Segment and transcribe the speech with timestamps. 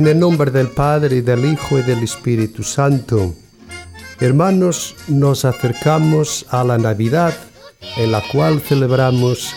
[0.00, 3.34] En el nombre del Padre, y del Hijo y del Espíritu Santo.
[4.18, 7.34] Hermanos, nos acercamos a la Navidad,
[7.98, 9.54] en la cual celebramos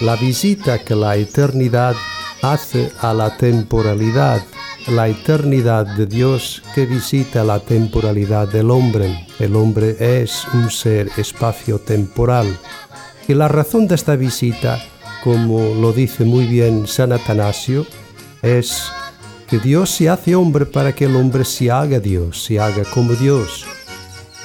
[0.00, 1.94] la visita que la eternidad
[2.42, 4.42] hace a la temporalidad,
[4.88, 9.28] la eternidad de Dios que visita la temporalidad del hombre.
[9.38, 12.58] El hombre es un ser espacio-temporal.
[13.28, 14.80] Y la razón de esta visita,
[15.22, 17.86] como lo dice muy bien San Atanasio,
[18.42, 18.90] es
[19.48, 23.14] que Dios se hace hombre para que el hombre se haga Dios, se haga como
[23.14, 23.64] Dios.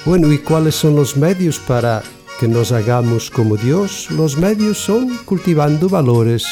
[0.04, 2.02] Bueno, ¿y cuáles son los medios para
[2.38, 4.10] que nos hagamos como Dios?
[4.10, 6.44] Los medios son cultivando valores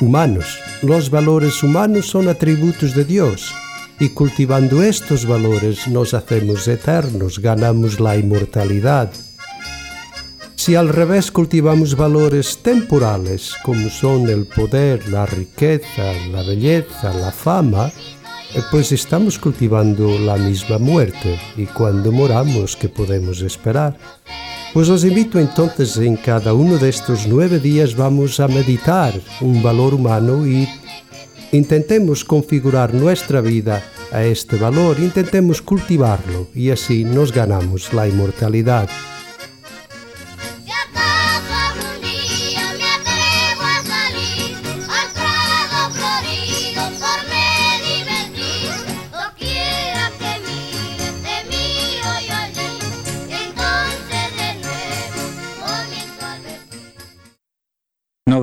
[0.00, 0.58] humanos.
[0.82, 3.52] Los valores humanos son atributos de Dios
[3.98, 9.10] y cultivando estos valores nos hacemos eternos, ganamos la inmortalidad.
[10.64, 17.30] Si al revés cultivamos valores temporales, como son el poder, la riqueza, la belleza, la
[17.30, 17.88] fama,
[18.54, 23.98] eh, pues estamos cultivando la misma muerte y cuando moramos, ¿qué podemos esperar?
[24.72, 29.62] Pues os invito entonces en cada uno de estos nueve días vamos a meditar un
[29.62, 30.66] valor humano y
[31.52, 38.88] intentemos configurar nuestra vida a este valor, intentemos cultivarlo y así nos ganamos la inmortalidad.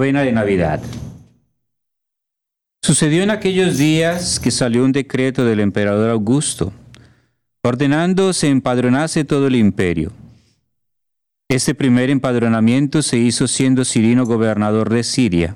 [0.02, 0.82] De Navidad.
[2.82, 6.74] Sucedió en aquellos días que salió un decreto del emperador Augusto,
[7.62, 10.12] ordenando se empadronase todo el imperio.
[11.48, 15.56] Este primer empadronamiento se hizo siendo Cirino gobernador de Siria,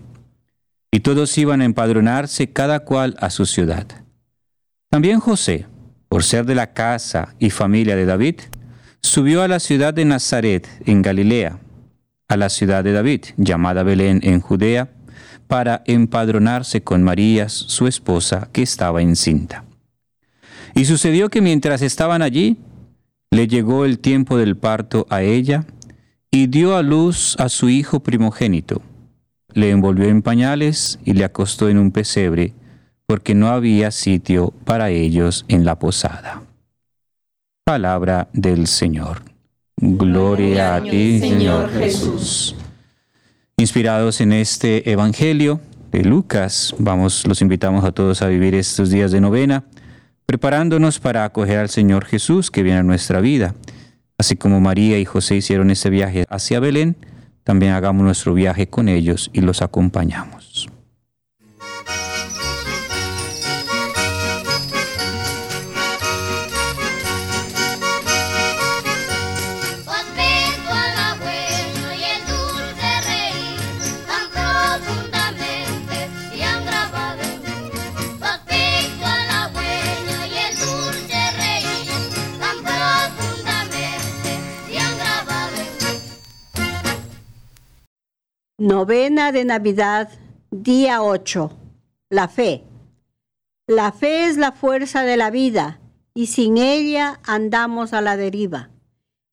[0.91, 3.87] y todos iban a empadronarse cada cual a su ciudad.
[4.91, 5.65] También José,
[6.07, 8.41] por ser de la casa y familia de David,
[9.01, 11.57] subió a la ciudad de Nazaret, en Galilea,
[12.27, 14.89] a la ciudad de David, llamada Belén en Judea,
[15.47, 19.63] para empadronarse con María, su esposa, que estaba encinta.
[20.73, 22.57] Y sucedió que mientras estaban allí,
[23.31, 25.65] le llegó el tiempo del parto a ella,
[26.31, 28.81] y dio a luz a su hijo primogénito.
[29.53, 32.53] Le envolvió en pañales y le acostó en un pesebre,
[33.05, 36.43] porque no había sitio para ellos en la posada.
[37.63, 39.34] Palabra del Señor.
[39.77, 42.55] Gloria a ti, Señor Jesús.
[43.57, 45.59] Inspirados en este Evangelio
[45.91, 49.65] de Lucas, vamos, los invitamos a todos a vivir estos días de novena,
[50.25, 53.53] preparándonos para acoger al Señor Jesús que viene a nuestra vida.
[54.17, 56.95] Así como María y José hicieron ese viaje hacia Belén,
[57.43, 60.44] también hagamos nuestro viaje con ellos y los acompañamos.
[88.57, 90.09] Novena de Navidad,
[90.49, 91.51] día 8.
[92.09, 92.63] La fe.
[93.67, 95.81] La fe es la fuerza de la vida
[96.13, 98.69] y sin ella andamos a la deriva.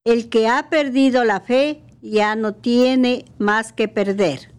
[0.02, 4.52] El que ha perdido la fe ya no tiene más que perder.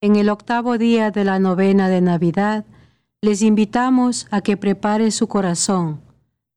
[0.00, 2.64] En el octavo día de la novena de Navidad,
[3.22, 6.00] les invitamos a que prepare su corazón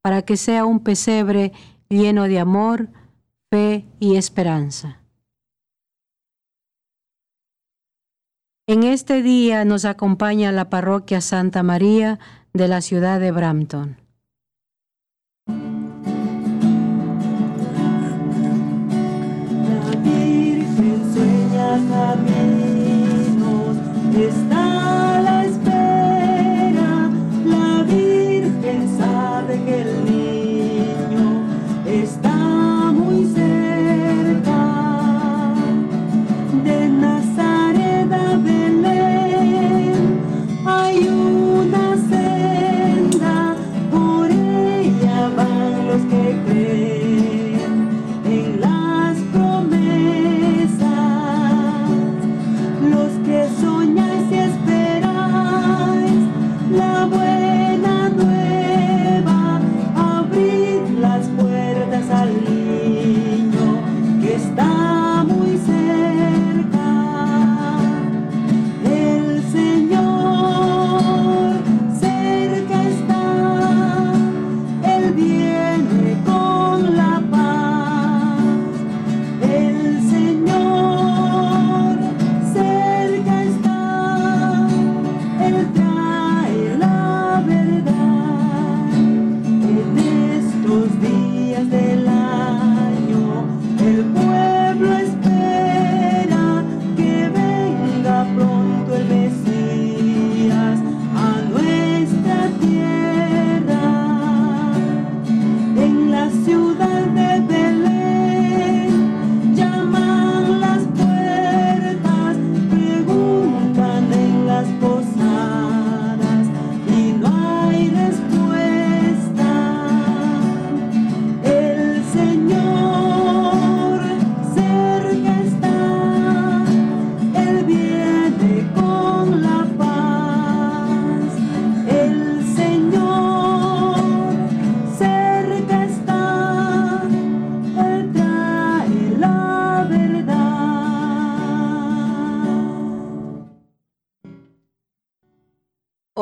[0.02, 1.50] para que sea un pesebre
[1.88, 2.90] lleno de amor,
[3.50, 5.00] fe y esperanza.
[8.68, 12.18] En este día nos acompaña la parroquia Santa María
[12.52, 13.96] de la ciudad de Brampton.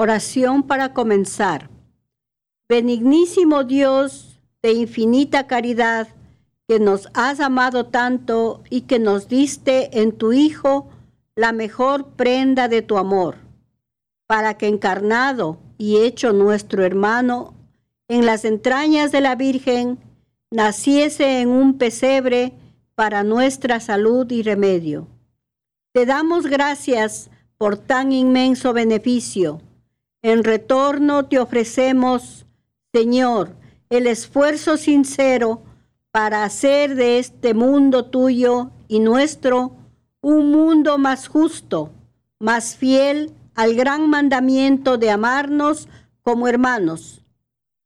[0.05, 1.71] Oración para comenzar.
[2.69, 6.09] Benignísimo Dios de infinita caridad,
[6.69, 10.91] que nos has amado tanto y que nos diste en tu Hijo
[11.37, 13.37] la mejor prenda de tu amor,
[14.27, 17.55] para que encarnado y hecho nuestro hermano
[18.07, 19.99] en las entrañas de la Virgen,
[20.51, 22.53] naciese en un pesebre
[22.95, 25.09] para nuestra salud y remedio.
[25.95, 29.63] Te damos gracias por tan inmenso beneficio.
[30.25, 32.47] En retorno te ofrecemos,
[32.95, 33.57] Señor,
[33.91, 35.63] el esfuerzo sincero
[36.13, 39.77] para hacer de este mundo tuyo y nuestro
[40.23, 41.93] un mundo más justo,
[42.41, 45.91] más fiel al gran mandamiento de amarnos
[46.23, 47.23] como hermanos.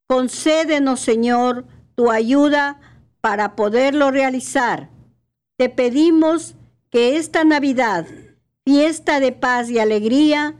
[0.06, 2.78] Concédenos, Señor, tu ayuda
[3.20, 4.90] para poderlo realizar.
[5.56, 6.54] Te pedimos
[6.88, 8.06] que esta Navidad,
[8.64, 10.54] fiesta de paz y alegría,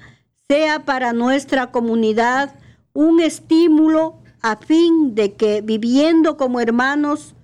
[0.50, 2.54] sea para nuestra comunidad
[2.94, 7.34] un estímulo a fin de que viviendo como hermanos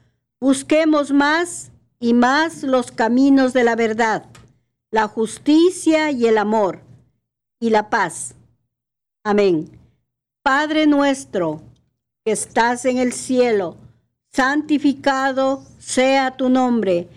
[0.40, 1.70] busquemos más
[2.00, 4.24] y más los caminos de la verdad,
[4.90, 6.80] la justicia y el amor
[7.60, 8.36] y la paz.
[9.22, 9.78] Amén.
[10.42, 11.60] Padre nuestro,
[12.24, 13.76] que estás en el cielo,
[14.32, 17.08] santificado sea tu nombre,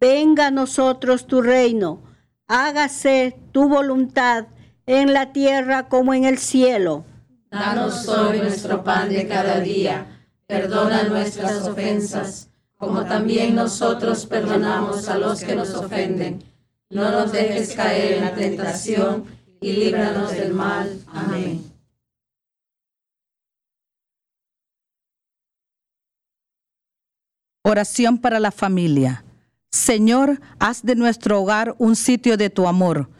[0.00, 2.00] venga a nosotros tu reino,
[2.48, 4.46] hágase tu voluntad
[4.86, 7.04] en la tierra como en el cielo.
[7.50, 10.06] Danos hoy nuestro pan de cada día.
[10.46, 16.42] Perdona nuestras ofensas, como también nosotros perdonamos a los que nos ofenden.
[16.88, 19.24] No nos dejes caer en la tentación
[19.60, 21.00] y líbranos del mal.
[21.12, 21.64] Amén.
[27.64, 29.24] Oración para la familia.
[29.72, 33.10] Señor, haz de nuestro hogar un sitio de tu amor,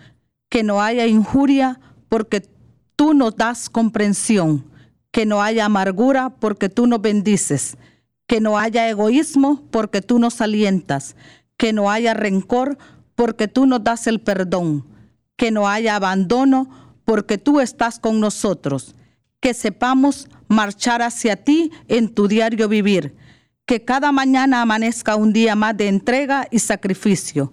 [0.56, 2.40] que no haya injuria porque
[2.96, 4.64] tú nos das comprensión,
[5.10, 7.76] que no haya amargura porque tú nos bendices,
[8.26, 11.14] que no haya egoísmo porque tú nos alientas,
[11.58, 12.78] que no haya rencor
[13.14, 14.86] porque tú nos das el perdón,
[15.36, 16.70] que no haya abandono
[17.04, 18.94] porque tú estás con nosotros,
[19.40, 23.14] que sepamos marchar hacia ti en tu diario vivir,
[23.66, 27.52] que cada mañana amanezca un día más de entrega y sacrificio,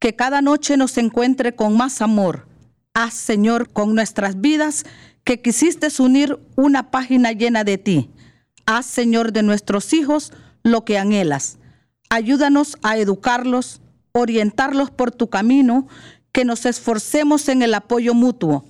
[0.00, 2.48] que cada noche nos encuentre con más amor.
[2.94, 4.84] Haz, Señor, con nuestras vidas
[5.22, 8.10] que quisiste unir una página llena de ti.
[8.66, 11.58] Haz, Señor, de nuestros hijos lo que anhelas.
[12.08, 15.86] Ayúdanos a educarlos, orientarlos por tu camino,
[16.32, 18.64] que nos esforcemos en el apoyo mutuo,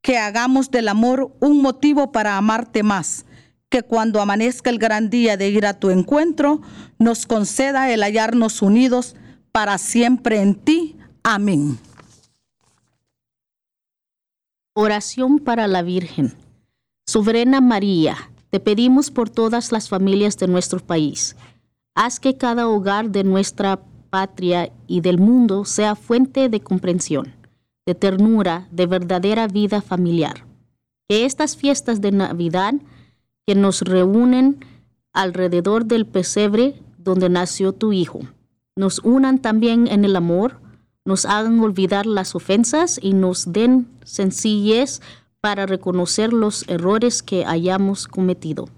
[0.00, 3.26] que hagamos del amor un motivo para amarte más,
[3.68, 6.62] que cuando amanezca el gran día de ir a tu encuentro,
[6.98, 9.16] nos conceda el hallarnos unidos
[9.52, 10.96] para siempre en ti.
[11.22, 11.78] Amén.
[14.74, 16.34] Oración para la Virgen.
[17.06, 18.16] Soberana María,
[18.50, 21.36] te pedimos por todas las familias de nuestro país.
[21.94, 27.34] Haz que cada hogar de nuestra patria y del mundo sea fuente de comprensión,
[27.84, 30.46] de ternura, de verdadera vida familiar.
[31.08, 32.74] Que estas fiestas de Navidad
[33.46, 34.64] que nos reúnen
[35.12, 38.20] alrededor del pesebre donde nació tu Hijo,
[38.76, 40.60] nos unan también en el amor,
[41.04, 45.00] nos hagan olvidar las ofensas y nos den sencillez
[45.40, 48.68] para reconocer los errores que hayamos cometido.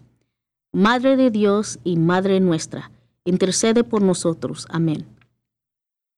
[0.72, 2.90] Madre de Dios y Madre nuestra,
[3.24, 4.66] intercede por nosotros.
[4.70, 5.06] Amén.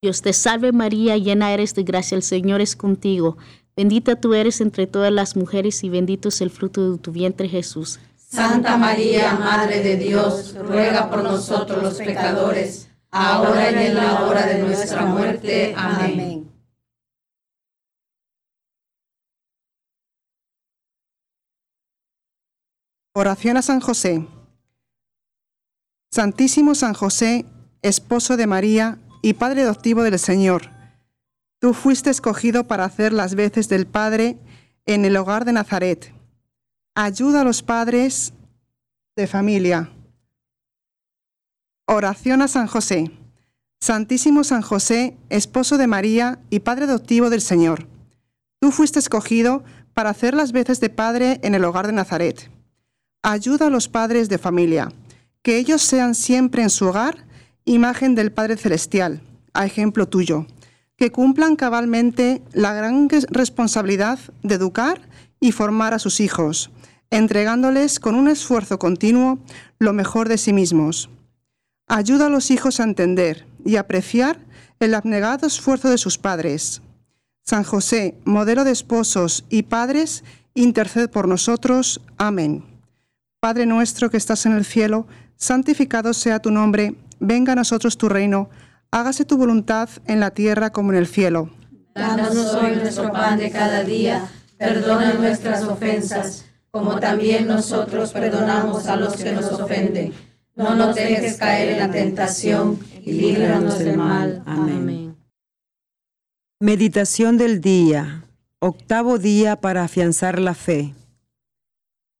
[0.00, 3.37] Dios te salve María, llena eres de gracia, el Señor es contigo.
[3.76, 7.49] Bendita tú eres entre todas las mujeres y bendito es el fruto de tu vientre
[7.49, 7.99] Jesús.
[8.16, 12.86] Santa María, Madre de Dios, ruega por nosotros los pecadores,
[13.16, 15.75] ahora y en la hora de nuestra muerte.
[15.76, 16.50] Amén.
[23.14, 24.26] Oración a San José.
[26.11, 27.46] Santísimo San José,
[27.80, 30.70] esposo de María y Padre adoptivo del Señor,
[31.58, 34.38] tú fuiste escogido para hacer las veces del Padre
[34.85, 36.12] en el hogar de Nazaret.
[36.94, 38.35] Ayuda a los padres
[39.16, 39.96] de familia.
[41.88, 43.12] Oración a San José.
[43.81, 47.87] Santísimo San José, esposo de María y Padre adoptivo del Señor,
[48.59, 49.62] tú fuiste escogido
[49.95, 52.50] para hacer las veces de Padre en el hogar de Nazaret.
[53.23, 54.93] Ayuda a los padres de familia,
[55.43, 57.25] que ellos sean siempre en su hogar
[57.64, 59.21] imagen del Padre Celestial,
[59.55, 60.45] a ejemplo tuyo,
[60.97, 65.00] que cumplan cabalmente la gran responsabilidad de educar
[65.38, 66.73] y formar a sus hijos,
[67.11, 69.38] entregándoles con un esfuerzo continuo
[69.78, 71.11] lo mejor de sí mismos.
[71.88, 74.40] Ayuda a los hijos a entender y apreciar
[74.81, 76.83] el abnegado esfuerzo de sus padres.
[77.45, 80.25] San José, modelo de esposos y padres
[80.55, 82.00] interced por nosotros.
[82.19, 82.64] Amén.
[83.38, 88.09] Padre nuestro que estás en el cielo, santificado sea tu nombre, venga a nosotros tu
[88.09, 88.50] reino,
[88.90, 91.50] hágase tu voluntad en la tierra como en el cielo.
[91.95, 94.26] Danos hoy nuestro pan de cada día,
[94.59, 100.12] perdona nuestras ofensas, como también nosotros perdonamos a los que nos ofenden.
[100.57, 104.43] No nos dejes caer en la tentación y líbranos del mal.
[104.47, 105.15] Amén.
[106.59, 108.25] Meditación del día.
[108.59, 110.95] Octavo día para afianzar la fe.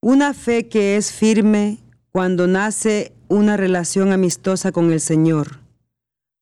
[0.03, 1.79] Una fe que es firme
[2.13, 5.61] cuando nace una relación amistosa con el Señor.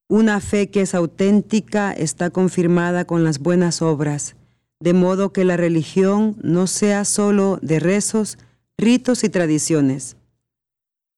[0.08, 4.34] Una fe que es auténtica está confirmada con las buenas obras,
[4.80, 8.36] de modo que la religión no sea solo de rezos,
[8.76, 10.16] ritos y tradiciones.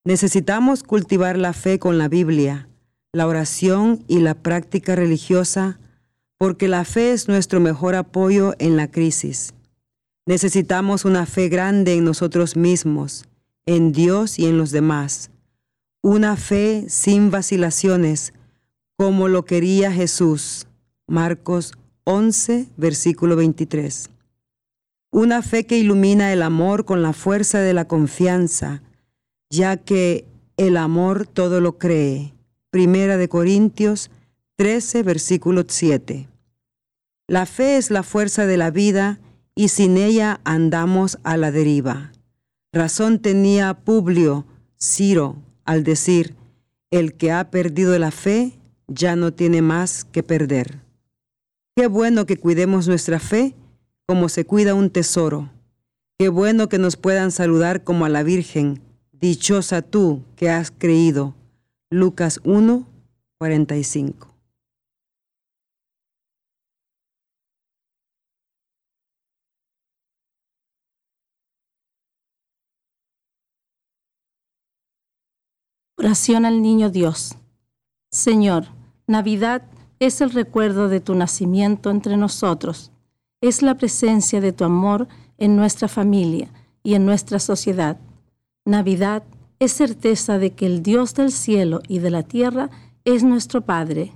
[0.07, 2.69] Necesitamos cultivar la fe con la Biblia,
[3.13, 5.81] la oración y la práctica religiosa,
[6.39, 9.53] porque la fe es nuestro mejor apoyo en la crisis.
[10.25, 13.25] Necesitamos una fe grande en nosotros mismos,
[13.67, 15.33] en Dios y en los demás.
[16.03, 18.33] Una fe sin vacilaciones,
[18.97, 20.69] como lo quería Jesús.
[21.09, 21.73] Marcos
[22.05, 24.09] 11, versículo 23.
[25.11, 28.83] Una fe que ilumina el amor con la fuerza de la confianza,
[29.51, 30.25] ya que
[30.57, 32.35] el amor todo lo cree.
[32.71, 34.11] Primera de Corintios
[34.57, 36.29] 13, versículo 7.
[37.29, 39.19] La fe es la fuerza de la vida
[39.55, 42.13] y sin ella andamos a la deriva.
[42.73, 44.45] Razón tenía Publio,
[44.81, 46.35] Ciro, al decir,
[46.91, 48.53] el que ha perdido la fe
[48.87, 50.81] ya no tiene más que perder.
[51.75, 53.55] Qué bueno que cuidemos nuestra fe
[54.07, 55.51] como se cuida un tesoro.
[56.19, 58.81] Qué bueno que nos puedan saludar como a la Virgen,
[59.21, 61.35] Dichosa tú que has creído.
[61.91, 62.87] Lucas 1,
[63.39, 64.29] 45.
[75.97, 77.37] Oración al Niño Dios.
[78.11, 78.67] Señor,
[79.07, 79.63] Navidad
[79.99, 82.93] es el recuerdo de tu nacimiento entre nosotros.
[83.41, 85.09] Es la presencia de tu amor
[85.39, 87.99] en nuestra familia y en nuestra sociedad.
[88.67, 89.23] Navidad
[89.61, 92.69] es certeza de que el Dios del cielo y de la tierra
[93.05, 94.13] es nuestro Padre,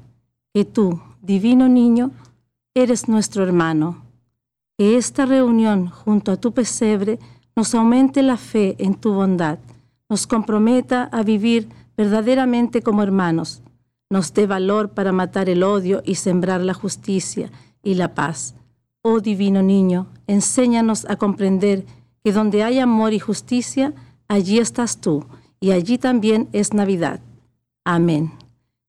[0.53, 2.11] que tú, divino niño,
[2.75, 4.05] eres nuestro hermano.
[4.77, 7.21] Que esta reunión junto a tu pesebre
[7.55, 9.61] nos aumente la fe en tu bondad,
[10.09, 13.63] nos comprometa a vivir verdaderamente como hermanos,
[14.11, 17.53] nos dé valor para matar el odio y sembrar la justicia
[17.85, 18.57] y la paz.
[19.03, 21.87] Oh divino niño, enséñanos a comprender
[22.25, 23.95] que donde hay amor y justicia,
[24.31, 25.27] allí estás tú,
[25.59, 27.21] y allí también es Navidad.
[27.85, 28.33] Amén.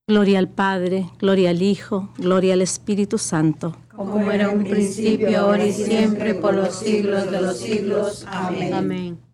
[0.07, 3.75] Gloria al Padre, gloria al Hijo, gloria al Espíritu Santo.
[3.95, 8.25] Como era un principio, ahora y siempre, por los siglos de los siglos.
[8.29, 8.73] Amén.
[8.73, 9.30] Amén.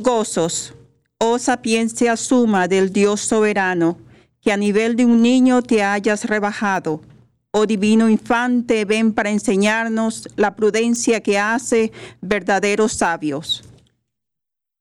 [0.00, 0.72] Gozos,
[1.18, 3.98] oh sapiencia suma del Dios soberano,
[4.40, 7.02] que a nivel de un niño te hayas rebajado.
[7.50, 11.92] Oh divino infante, ven para enseñarnos la prudencia que hace
[12.22, 13.62] verdaderos sabios.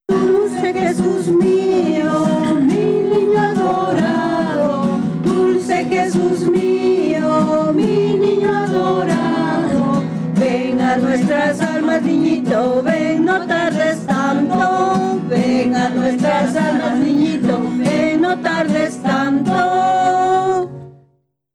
[0.08, 5.00] Dulce Jesús mío, mi niño adorado.
[5.24, 10.04] Dulce Jesús mío, mi niño adorado.
[10.36, 14.89] Ven a nuestras almas, niñito, ven, no tardes tanto.
[16.10, 20.72] Nuestras almas, niñito, ven, no tardes tanto.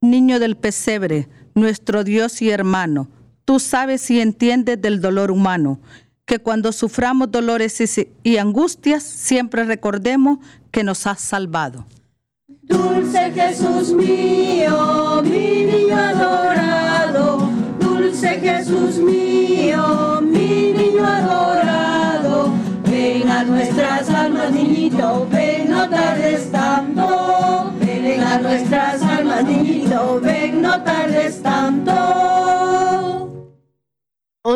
[0.01, 3.09] Niño del pesebre, nuestro Dios y hermano,
[3.45, 5.81] tú sabes y entiendes del dolor humano,
[6.25, 10.39] que cuando suframos dolores y- y angustias, siempre recordemos
[10.71, 11.85] que nos has salvado.
[12.63, 14.94] Dulce Jesús mío,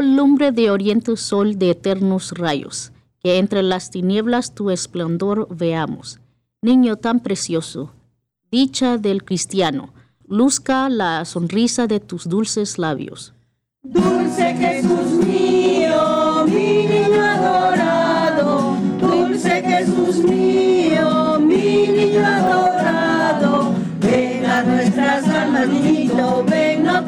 [0.02, 6.20] Lumbre de oriente sol de eternos rayos, que entre las tinieblas tu esplendor veamos.
[6.62, 7.92] Niño tan precioso,
[8.50, 9.92] dicha del cristiano,
[10.26, 13.34] luzca la sonrisa de tus dulces labios.
[13.82, 25.26] Dulce Jesús mío, mi niño adorado, dulce Jesús mío, mi niño adorado, ven a nuestras
[25.28, 27.04] almas, niñito, ven a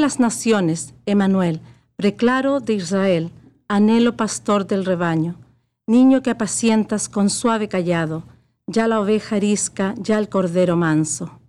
[0.00, 1.60] las naciones, Emanuel,
[1.96, 3.30] preclaro de Israel,
[3.68, 5.36] anhelo pastor del rebaño,
[5.86, 8.24] niño que apacientas con suave callado,
[8.66, 11.40] ya la oveja arisca, ya el cordero manso.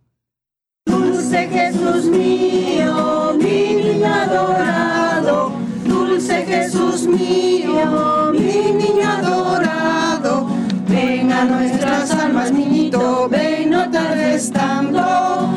[0.85, 5.51] Dulce Jesús mío, mi niño adorado.
[5.85, 10.47] Dulce Jesús mío, mi niño adorado.
[10.87, 15.50] Ven a nuestras almas, niñito, ven, no tardes tanto.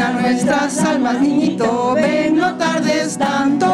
[0.00, 3.66] Ven a nuestras almas, niñito, ven, no tardes tanto.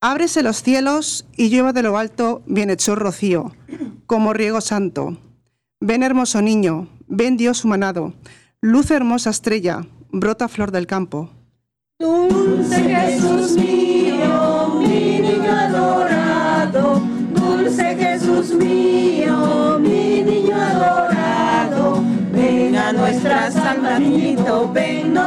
[0.00, 3.52] Ábrese los cielos y llueva de lo alto bienhechor rocío,
[4.06, 5.16] como riego santo.
[5.80, 8.14] Ven hermoso niño, ven Dios humanado,
[8.60, 11.30] luz hermosa estrella, brota flor del campo.
[12.00, 13.89] Dulce Jesús mío,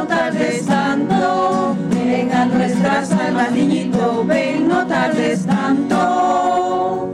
[0.04, 1.76] no tardes tanto.
[1.90, 7.10] Ven a nuestras almas, niñito, ven, no tardes tanto.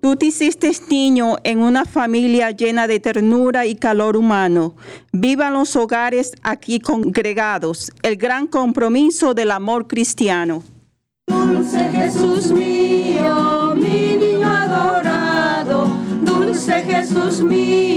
[0.00, 4.76] Tú te hiciste niño en una familia llena de ternura y calor humano.
[5.12, 10.62] Vivan los hogares aquí congregados, el gran compromiso del amor cristiano.
[11.26, 15.86] Dulce Jesús mío, mi niño adorado.
[16.20, 17.93] Dulce Jesús mío,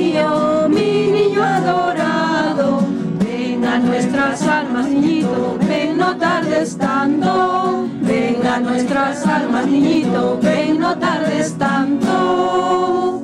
[4.77, 7.87] almas, niñito, ven, no tardes tanto.
[8.01, 13.21] Ven a nuestras almas, niñito, ven, no tardes tanto.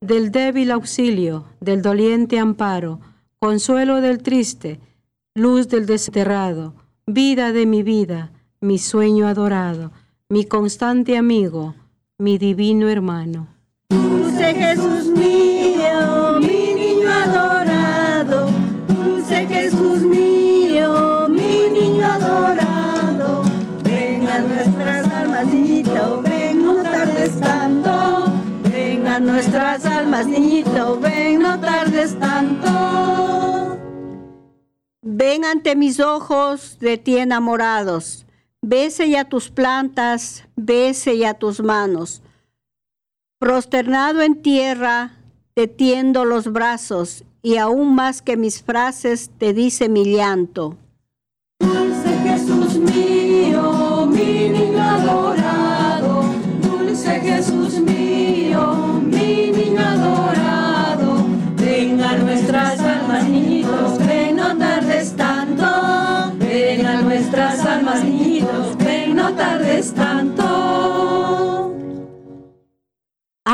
[0.00, 3.00] Del débil auxilio, del doliente amparo,
[3.38, 4.80] consuelo del triste,
[5.34, 6.74] luz del desterrado,
[7.06, 9.92] vida de mi vida, mi sueño adorado,
[10.28, 11.74] mi constante amigo,
[12.18, 13.46] mi divino hermano.
[13.88, 15.19] Dulce Jesús
[29.20, 33.78] nuestras almas, niñito, ven, no tardes tanto.
[35.02, 38.26] Ven ante mis ojos de ti enamorados.
[38.62, 42.22] Bese ya tus plantas, bese ya tus manos.
[43.38, 45.16] Prosternado en tierra,
[45.54, 50.76] te tiendo los brazos y aún más que mis frases te dice mi llanto.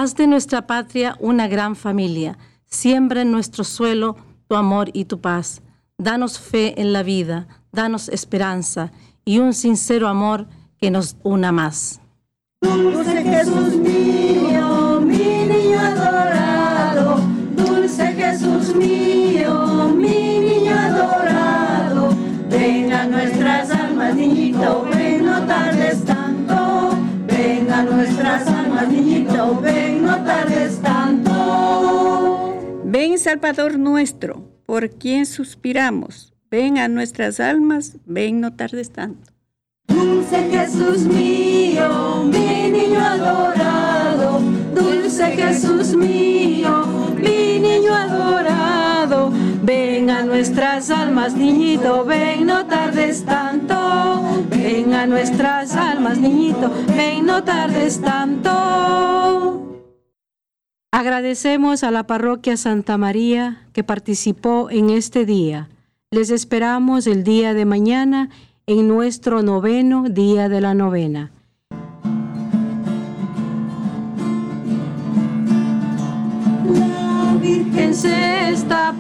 [0.07, 2.39] Haz de nuestra patria una gran familia.
[2.65, 4.15] Siembra en nuestro suelo
[4.47, 5.63] tu amor y tu paz.
[5.99, 8.93] Danos fe en la vida, danos esperanza
[9.25, 10.47] y un sincero amor
[10.79, 12.01] que nos una más.
[12.61, 17.17] Dulce Jesús mío, mi niño adorado.
[17.57, 22.11] Dulce Jesús mío, mi niño adorado.
[22.49, 26.91] Ven a nuestras almas, niñito, ven, no tardes tanto.
[27.27, 29.86] Ven a nuestras almas, niñito, ven,
[32.99, 36.33] Ven Salvador nuestro, por quien suspiramos.
[36.51, 39.33] Ven a nuestras almas, ven no tardes tanto.
[39.87, 44.41] Dulce Jesús mío, mi niño adorado.
[44.75, 49.31] Dulce Jesús mío, mi niño adorado.
[49.63, 54.47] Ven a nuestras almas, niñito, ven, no tardes tanto.
[54.49, 59.56] Ven a nuestras almas, niñito, ven, no tardes tanto.
[60.97, 65.69] Agradecemos a la parroquia Santa María que participó en este día.
[66.11, 68.31] Les esperamos el día de mañana
[68.67, 71.33] en nuestro noveno día de la novena.
[76.65, 78.95] La Virgen se está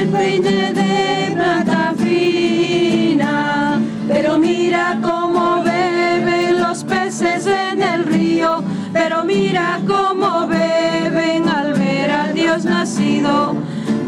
[0.00, 8.62] el peine de plata fina, pero mira cómo beben los peces en el río,
[8.94, 13.54] pero mira cómo beben al ver al Dios nacido.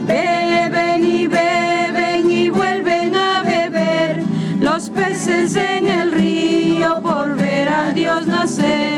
[0.06, 4.22] Beben y beben y vuelven a beber
[4.60, 8.91] los peces en el río por ver al Dios nacer.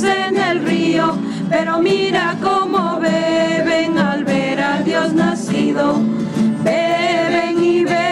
[0.00, 1.14] en el río,
[1.50, 6.00] pero mira cómo beben al ver a Dios nacido.
[6.64, 8.11] Beben y beben.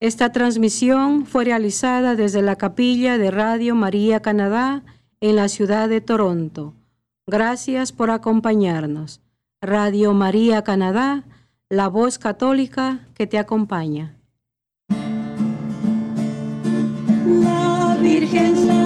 [0.00, 4.82] Esta transmisión fue realizada desde la capilla de Radio María Canadá
[5.20, 6.72] en la ciudad de Toronto.
[7.26, 9.20] Gracias por acompañarnos.
[9.60, 11.24] Radio María Canadá,
[11.68, 14.16] la voz católica que te acompaña.
[17.26, 18.79] La Virgen